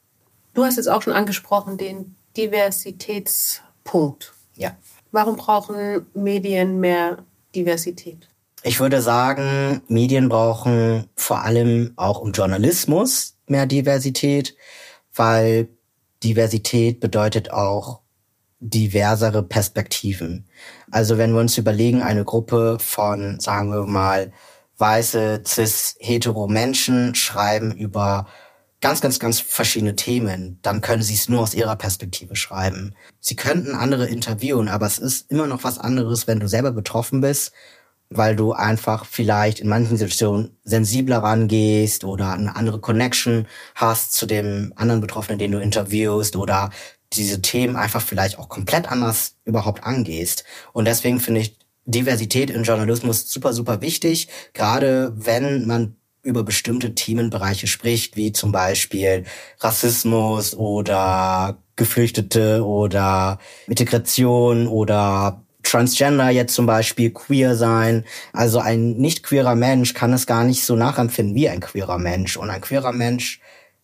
Du 0.53 0.65
hast 0.65 0.75
jetzt 0.75 0.89
auch 0.89 1.01
schon 1.01 1.13
angesprochen, 1.13 1.77
den 1.77 2.17
Diversitätspunkt. 2.39 4.33
Ja. 4.55 4.77
Warum 5.11 5.35
brauchen 5.35 6.05
Medien 6.13 6.79
mehr 6.79 7.17
Diversität? 7.53 8.29
Ich 8.63 8.79
würde 8.79 9.01
sagen, 9.01 9.81
Medien 9.87 10.29
brauchen 10.29 11.09
vor 11.15 11.43
allem 11.43 11.93
auch 11.95 12.23
im 12.23 12.31
Journalismus 12.31 13.35
mehr 13.47 13.65
Diversität, 13.65 14.55
weil 15.13 15.69
Diversität 16.23 16.99
bedeutet 16.99 17.51
auch 17.51 18.01
diversere 18.59 19.43
Perspektiven. 19.43 20.45
Also 20.91 21.17
wenn 21.17 21.33
wir 21.33 21.39
uns 21.39 21.57
überlegen, 21.57 22.01
eine 22.01 22.25
Gruppe 22.25 22.77
von, 22.79 23.39
sagen 23.39 23.71
wir 23.71 23.85
mal, 23.85 24.31
weiße, 24.77 25.43
cis, 25.45 25.95
hetero 25.99 26.47
Menschen 26.47 27.15
schreiben 27.15 27.71
über 27.71 28.27
ganz, 28.81 29.01
ganz, 29.01 29.19
ganz 29.19 29.39
verschiedene 29.39 29.95
Themen, 29.95 30.59
dann 30.61 30.81
können 30.81 31.03
sie 31.03 31.13
es 31.15 31.29
nur 31.29 31.41
aus 31.41 31.53
ihrer 31.53 31.75
Perspektive 31.75 32.35
schreiben. 32.35 32.93
Sie 33.19 33.35
könnten 33.35 33.75
andere 33.75 34.07
interviewen, 34.07 34.69
aber 34.69 34.85
es 34.85 34.99
ist 34.99 35.29
immer 35.31 35.47
noch 35.47 35.63
was 35.63 35.79
anderes, 35.79 36.27
wenn 36.27 36.39
du 36.39 36.47
selber 36.47 36.71
betroffen 36.71 37.21
bist 37.21 37.51
weil 38.09 38.35
du 38.35 38.53
einfach 38.53 39.05
vielleicht 39.05 39.59
in 39.59 39.69
manchen 39.69 39.97
Situationen 39.97 40.57
sensibler 40.63 41.19
rangehst 41.19 42.03
oder 42.03 42.33
eine 42.33 42.55
andere 42.55 42.79
Connection 42.79 43.47
hast 43.75 44.13
zu 44.13 44.25
dem 44.25 44.73
anderen 44.75 45.01
Betroffenen, 45.01 45.37
den 45.37 45.51
du 45.51 45.59
interviewst 45.59 46.35
oder 46.35 46.71
diese 47.13 47.41
Themen 47.41 47.75
einfach 47.75 48.01
vielleicht 48.01 48.39
auch 48.39 48.49
komplett 48.49 48.91
anders 48.91 49.35
überhaupt 49.45 49.83
angehst. 49.83 50.43
Und 50.73 50.85
deswegen 50.85 51.19
finde 51.19 51.41
ich 51.41 51.57
Diversität 51.85 52.49
im 52.49 52.63
Journalismus 52.63 53.31
super, 53.31 53.53
super 53.53 53.81
wichtig, 53.81 54.27
gerade 54.53 55.13
wenn 55.15 55.65
man 55.65 55.95
über 56.21 56.43
bestimmte 56.43 56.95
Themenbereiche 56.95 57.67
spricht, 57.67 58.15
wie 58.15 58.31
zum 58.31 58.51
Beispiel 58.51 59.25
Rassismus 59.59 60.53
oder 60.55 61.57
Geflüchtete 61.75 62.65
oder 62.65 63.39
Integration 63.67 64.67
oder 64.67 65.43
Transgender 65.63 66.29
jetzt 66.29 66.55
zum 66.55 66.65
Beispiel 66.65 67.11
queer 67.11 67.55
sein. 67.55 68.05
Also 68.33 68.59
ein 68.59 68.93
nicht 68.93 69.23
queerer 69.23 69.55
Mensch 69.55 69.93
kann 69.93 70.13
es 70.13 70.25
gar 70.25 70.43
nicht 70.43 70.63
so 70.63 70.75
nachempfinden 70.75 71.35
wie 71.35 71.49
ein 71.49 71.59
queerer 71.59 71.97
Mensch. 71.97 72.37
Und 72.37 72.49
ein 72.49 72.61
queerer 72.61 72.91
Mensch 72.91 73.39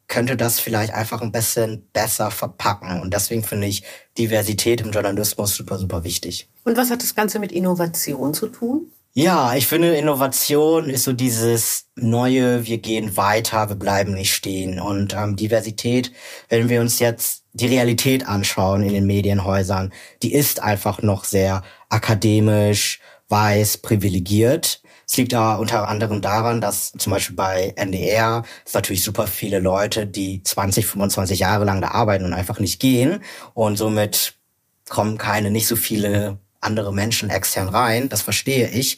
könnte 0.08 0.38
das 0.38 0.60
vielleicht 0.60 0.94
einfach 0.94 1.22
ein 1.22 1.32
bisschen 1.32 1.88
besser 1.94 2.32
verpacken. 2.32 3.02
Und 3.02 3.14
deswegen 3.14 3.44
finde 3.44 3.68
ich 3.68 3.84
Diversität 4.18 4.82
im 4.82 4.92
Journalismus 4.92 5.56
super, 5.56 5.78
super 5.78 6.04
wichtig. 6.04 6.50
Und 6.64 6.78
was 6.78 6.92
hat 6.92 7.02
das 7.02 7.16
Ganze 7.16 7.40
mit 7.40 7.52
Innovation 7.52 8.34
zu 8.34 8.48
tun? 8.48 8.92
Ja, 9.18 9.56
ich 9.56 9.66
finde, 9.68 9.96
Innovation 9.96 10.90
ist 10.90 11.06
so 11.06 11.14
dieses 11.14 11.88
Neue, 11.96 12.66
wir 12.66 12.80
gehen 12.80 13.16
weiter, 13.16 13.70
wir 13.70 13.78
bleiben 13.78 14.14
nicht 14.14 14.34
stehen. 14.34 14.78
Und 14.78 15.14
ähm, 15.14 15.38
Diversität, 15.38 16.12
wenn 16.50 16.68
wir 16.68 16.82
uns 16.82 17.00
jetzt 17.00 17.46
die 17.54 17.68
Realität 17.68 18.28
anschauen 18.28 18.84
in 18.84 18.94
den 18.94 19.06
Medienhäusern, 19.06 19.94
die 20.22 20.34
ist 20.34 20.62
einfach 20.62 21.02
noch 21.02 21.24
sehr 21.24 21.64
akademisch, 21.88 23.00
weiß, 23.30 23.78
privilegiert. 23.78 24.82
Es 25.08 25.16
liegt 25.16 25.32
da 25.32 25.56
unter 25.56 25.88
anderem 25.88 26.20
daran, 26.22 26.60
dass 26.60 26.92
zum 26.92 27.12
Beispiel 27.14 27.38
bei 27.38 27.72
NDR 27.78 28.44
es 28.66 28.74
natürlich 28.74 29.04
super 29.04 29.28
viele 29.28 29.60
Leute, 29.60 30.08
die 30.08 30.44
20, 30.44 30.86
25 30.86 31.40
Jahre 31.40 31.64
lang 31.64 31.80
da 31.80 31.92
arbeiten 31.92 32.26
und 32.26 32.34
einfach 32.34 32.60
nicht 32.60 32.82
gehen. 32.82 33.24
Und 33.54 33.78
somit 33.78 34.34
kommen 34.90 35.18
keine, 35.18 35.52
nicht 35.52 35.68
so 35.68 35.78
viele 35.78 36.38
andere 36.66 36.94
Menschen 36.94 37.30
extern 37.30 37.70
rein. 37.70 38.10
Das 38.10 38.22
verstehe 38.22 38.70
ich. 38.70 38.98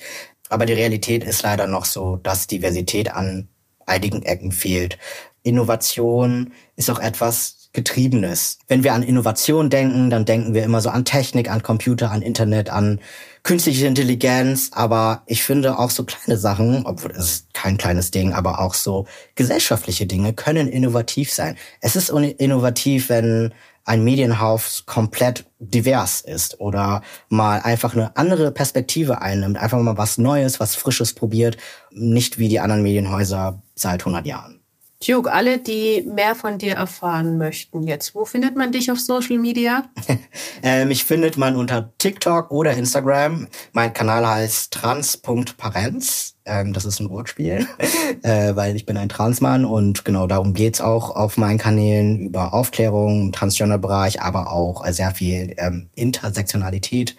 Aber 0.50 0.66
die 0.66 0.74
Realität 0.74 1.24
ist 1.24 1.44
leider 1.44 1.68
noch 1.68 1.86
so, 1.86 2.16
dass 2.18 2.48
Diversität 2.48 3.12
an 3.12 3.50
einigen 3.86 4.24
Ecken 4.24 4.52
fehlt. 4.52 4.98
Innovation 5.44 6.54
ist 6.76 6.90
auch 6.90 7.00
etwas, 7.00 7.58
Getriebenes. 7.78 8.58
Wenn 8.68 8.84
wir 8.84 8.94
an 8.94 9.04
Innovation 9.04 9.70
denken, 9.70 10.10
dann 10.10 10.26
denken 10.26 10.56
wir 10.56 10.64
immer 10.64 10.82
so 10.82 10.90
an 10.90 11.06
Technik, 11.06 11.52
an 11.52 11.62
Computer, 11.62 12.10
an 12.10 12.24
Internet, 12.24 12.72
an 12.72 13.00
künstliche 13.44 13.86
Intelligenz. 13.86 14.72
Aber 14.74 15.22
ich 15.28 15.44
finde 15.44 15.78
auch 15.78 15.92
so 15.92 16.04
kleine 16.04 16.40
Sachen, 16.40 16.88
obwohl 16.88 17.12
es 17.12 17.46
kein 17.54 17.78
kleines 17.78 18.10
Ding, 18.10 18.34
aber 18.34 18.62
auch 18.62 18.74
so 18.74 19.06
gesellschaftliche 19.36 20.08
Dinge 20.08 20.34
können 20.34 20.68
innovativ 20.68 21.32
sein. 21.32 21.56
Es 21.80 21.96
ist 21.96 22.10
innovativ, 22.10 23.10
wenn 23.10 23.54
ein 23.88 24.04
Medienhaus 24.04 24.86
komplett 24.86 25.46
divers 25.60 26.20
ist 26.20 26.60
oder 26.60 27.02
mal 27.30 27.62
einfach 27.62 27.94
eine 27.94 28.16
andere 28.18 28.52
Perspektive 28.52 29.22
einnimmt, 29.22 29.58
einfach 29.58 29.80
mal 29.80 29.98
was 29.98 30.18
Neues, 30.18 30.60
was 30.60 30.76
Frisches 30.76 31.14
probiert, 31.14 31.58
nicht 31.92 32.38
wie 32.38 32.50
die 32.50 32.60
anderen 32.60 32.84
Medienhäuser 32.84 33.62
seit 33.76 34.02
100 34.02 34.26
Jahren. 34.26 34.57
Duke, 35.06 35.32
alle, 35.32 35.60
die 35.60 36.02
mehr 36.12 36.34
von 36.34 36.58
dir 36.58 36.74
erfahren 36.74 37.38
möchten 37.38 37.84
jetzt, 37.84 38.16
wo 38.16 38.26
findet 38.26 38.56
man 38.56 38.72
dich 38.72 38.92
auf 38.92 39.00
Social 39.00 39.38
Media? 39.38 39.84
äh, 40.64 40.86
mich 40.86 41.04
findet 41.04 41.38
man 41.38 41.56
unter 41.56 41.94
TikTok 42.00 42.50
oder 42.50 42.74
Instagram. 42.74 43.48
Mein 43.74 43.94
Kanal 43.94 44.28
heißt 44.28 44.74
trans.parenz. 44.74 46.36
Ähm, 46.46 46.74
das 46.74 46.86
ist 46.86 47.00
ein 47.00 47.12
Wortspiel, 47.12 47.68
äh, 48.24 48.56
weil 48.56 48.76
ich 48.76 48.88
bin 48.88 48.98
ein 48.98 49.10
Transmann 49.10 49.66
und 49.66 50.04
genau 50.04 50.26
darum 50.26 50.56
geht's 50.56 50.82
auch 50.82 51.16
auf 51.16 51.38
meinen 51.38 51.60
Kanälen 51.60 52.20
über 52.20 52.56
Aufklärung 52.56 53.32
Transgender-Bereich, 53.32 54.22
aber 54.24 54.52
auch 54.52 54.84
sehr 54.88 55.12
viel 55.12 55.54
ähm, 55.58 55.90
Intersektionalität. 55.94 57.16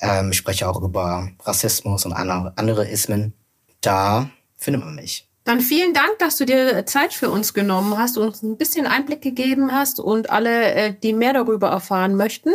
Ähm, 0.00 0.30
ich 0.30 0.38
spreche 0.38 0.66
auch 0.66 0.80
über 0.80 1.28
Rassismus 1.44 2.06
und 2.06 2.14
andere 2.14 2.88
Ismen. 2.88 3.34
Da 3.82 4.30
findet 4.56 4.82
man 4.82 4.94
mich. 4.94 5.27
Dann 5.48 5.62
vielen 5.62 5.94
Dank, 5.94 6.18
dass 6.18 6.36
du 6.36 6.44
dir 6.44 6.84
Zeit 6.84 7.14
für 7.14 7.30
uns 7.30 7.54
genommen 7.54 7.96
hast 7.96 8.18
und 8.18 8.26
uns 8.26 8.42
ein 8.42 8.58
bisschen 8.58 8.86
Einblick 8.86 9.22
gegeben 9.22 9.72
hast 9.72 9.98
und 9.98 10.28
alle, 10.28 10.74
äh, 10.74 10.94
die 11.02 11.14
mehr 11.14 11.32
darüber 11.32 11.68
erfahren 11.68 12.16
möchten, 12.16 12.50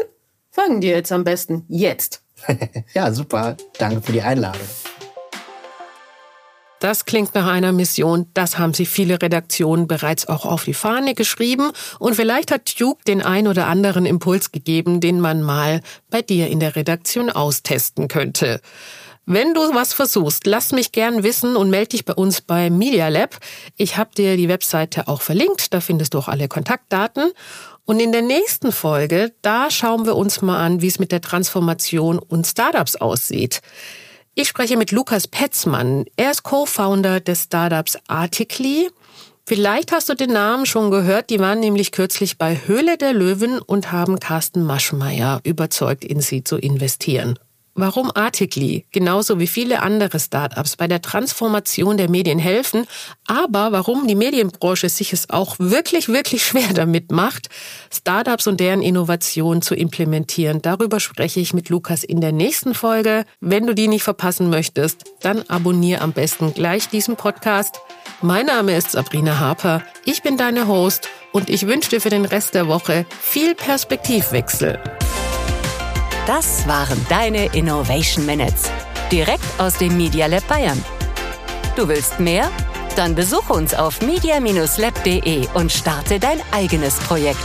folgen 0.51 0.79
dir 0.79 0.91
jetzt 0.91 1.11
am 1.11 1.23
besten 1.23 1.65
jetzt. 1.69 2.21
ja, 2.93 3.11
super. 3.11 3.57
Danke 3.79 4.03
für 4.03 4.11
die 4.11 4.21
Einladung. 4.21 4.61
Das 6.81 7.05
klingt 7.05 7.33
nach 7.33 7.47
einer 7.47 7.71
Mission. 7.71 8.27
Das 8.35 8.59
haben 8.59 8.75
sich 8.75 8.89
viele 8.89 9.19
Redaktionen 9.19 9.87
bereits 9.87 10.27
auch 10.27 10.45
auf 10.45 10.65
die 10.65 10.75
Fahne 10.75 11.15
geschrieben. 11.15 11.71
Und 11.97 12.13
vielleicht 12.13 12.51
hat 12.51 12.79
Duke 12.79 13.03
den 13.07 13.23
ein 13.23 13.47
oder 13.47 13.65
anderen 13.65 14.05
Impuls 14.05 14.51
gegeben, 14.51 15.01
den 15.01 15.19
man 15.19 15.41
mal 15.41 15.81
bei 16.11 16.21
dir 16.21 16.47
in 16.47 16.59
der 16.59 16.75
Redaktion 16.75 17.31
austesten 17.31 18.07
könnte. 18.07 18.61
Wenn 19.25 19.53
du 19.53 19.61
was 19.73 19.93
versuchst, 19.93 20.45
lass 20.45 20.73
mich 20.73 20.91
gern 20.91 21.23
wissen 21.23 21.55
und 21.55 21.69
melde 21.69 21.89
dich 21.89 22.03
bei 22.03 22.13
uns 22.13 22.41
bei 22.41 22.69
Media 22.69 23.07
Lab. 23.07 23.37
Ich 23.77 23.95
habe 23.95 24.13
dir 24.13 24.35
die 24.35 24.49
Webseite 24.49 25.07
auch 25.07 25.21
verlinkt, 25.21 25.73
da 25.73 25.79
findest 25.79 26.13
du 26.13 26.17
auch 26.17 26.27
alle 26.27 26.49
Kontaktdaten. 26.49 27.31
Und 27.85 28.01
in 28.01 28.11
der 28.11 28.21
nächsten 28.21 28.73
Folge, 28.73 29.33
da 29.41 29.71
schauen 29.71 30.05
wir 30.05 30.17
uns 30.17 30.41
mal 30.41 30.61
an, 30.61 30.81
wie 30.81 30.87
es 30.87 30.99
mit 30.99 31.13
der 31.13 31.21
Transformation 31.21 32.19
und 32.19 32.45
Startups 32.47 32.97
aussieht. 32.97 33.61
Ich 34.35 34.49
spreche 34.49 34.75
mit 34.75 34.91
Lukas 34.91 35.27
Petzmann. 35.27 36.05
Er 36.17 36.31
ist 36.31 36.43
Co-Founder 36.43 37.21
des 37.21 37.43
Startups 37.43 37.97
Articly. 38.07 38.89
Vielleicht 39.45 39.91
hast 39.93 40.09
du 40.09 40.15
den 40.15 40.33
Namen 40.33 40.65
schon 40.65 40.91
gehört. 40.91 41.29
Die 41.29 41.39
waren 41.39 41.59
nämlich 41.61 41.91
kürzlich 41.91 42.37
bei 42.37 42.59
Höhle 42.65 42.97
der 42.97 43.13
Löwen 43.13 43.59
und 43.59 43.91
haben 43.91 44.19
Carsten 44.19 44.63
Maschmeyer 44.63 45.39
überzeugt, 45.43 46.03
in 46.03 46.19
sie 46.19 46.43
zu 46.43 46.57
investieren. 46.57 47.37
Warum 47.75 48.11
Articly, 48.13 48.85
genauso 48.91 49.39
wie 49.39 49.47
viele 49.47 49.81
andere 49.81 50.19
Startups, 50.19 50.75
bei 50.75 50.87
der 50.87 51.01
Transformation 51.01 51.97
der 51.97 52.07
Medien 52.07 52.37
helfen, 52.37 52.85
aber 53.25 53.71
warum 53.71 54.05
die 54.05 54.13
Medienbranche 54.13 54.89
sich 54.89 55.11
es 55.11 55.31
auch 55.31 55.55
wirklich, 55.57 56.07
wirklich 56.07 56.45
schwer 56.45 56.71
damit 56.75 57.11
macht, 57.11 57.49
Startups 57.91 58.45
und 58.45 58.59
deren 58.59 58.83
Innovation 58.83 59.63
zu 59.63 59.73
implementieren. 59.73 60.61
Darüber 60.61 60.99
spreche 60.99 61.39
ich 61.39 61.55
mit 61.55 61.69
Lukas 61.69 62.03
in 62.03 62.21
der 62.21 62.31
nächsten 62.31 62.75
Folge. 62.75 63.25
Wenn 63.39 63.65
du 63.65 63.73
die 63.73 63.87
nicht 63.87 64.03
verpassen 64.03 64.51
möchtest, 64.51 65.05
dann 65.21 65.41
abonniere 65.47 66.01
am 66.01 66.13
besten 66.13 66.53
gleich 66.53 66.89
diesen 66.89 67.15
Podcast. 67.15 67.79
Mein 68.21 68.45
Name 68.45 68.77
ist 68.77 68.91
Sabrina 68.91 69.39
Harper. 69.39 69.81
Ich 70.05 70.21
bin 70.21 70.37
deine 70.37 70.67
Host 70.67 71.09
und 71.31 71.49
ich 71.49 71.65
wünsche 71.65 71.89
dir 71.89 72.01
für 72.01 72.11
den 72.11 72.25
Rest 72.25 72.53
der 72.53 72.67
Woche 72.67 73.07
viel 73.19 73.55
Perspektivwechsel. 73.55 74.79
Das 76.25 76.65
waren 76.69 77.05
deine 77.09 77.47
Innovation 77.47 78.25
Minutes. 78.25 78.71
Direkt 79.11 79.43
aus 79.57 79.77
dem 79.77 79.97
Media 79.97 80.27
Lab 80.27 80.47
Bayern. 80.47 80.81
Du 81.75 81.85
willst 81.89 82.17
mehr? 82.21 82.49
Dann 82.95 83.13
besuche 83.13 83.51
uns 83.51 83.73
auf 83.73 84.01
media-lab.de 84.01 85.47
und 85.53 85.69
starte 85.69 86.19
dein 86.19 86.39
eigenes 86.53 86.95
Projekt. 86.99 87.43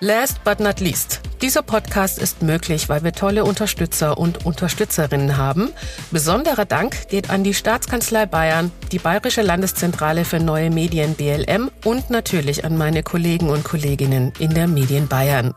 Last 0.00 0.42
but 0.44 0.60
not 0.60 0.80
least. 0.80 1.20
Dieser 1.42 1.60
Podcast 1.60 2.18
ist 2.18 2.40
möglich, 2.40 2.88
weil 2.88 3.04
wir 3.04 3.12
tolle 3.12 3.44
Unterstützer 3.44 4.16
und 4.16 4.46
Unterstützerinnen 4.46 5.36
haben. 5.36 5.68
Besonderer 6.10 6.64
Dank 6.64 7.08
geht 7.08 7.28
an 7.28 7.44
die 7.44 7.52
Staatskanzlei 7.52 8.24
Bayern, 8.24 8.72
die 8.92 8.98
Bayerische 8.98 9.42
Landeszentrale 9.42 10.24
für 10.24 10.40
neue 10.40 10.70
Medien 10.70 11.16
BLM 11.16 11.70
und 11.84 12.08
natürlich 12.08 12.64
an 12.64 12.78
meine 12.78 13.02
Kollegen 13.02 13.50
und 13.50 13.62
Kolleginnen 13.62 14.32
in 14.38 14.54
der 14.54 14.68
Medien 14.68 15.06
Bayern. 15.06 15.52